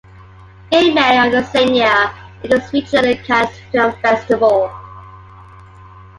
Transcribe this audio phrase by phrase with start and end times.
[0.71, 2.11] In May of the same year,
[2.41, 4.71] it was featured at the Cannes Film Festival.